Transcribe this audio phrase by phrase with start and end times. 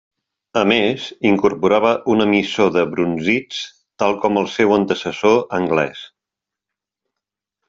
[0.59, 3.61] A més, incorporava un emissor de brunzits
[4.05, 6.03] tal com el seu antecessor anglès.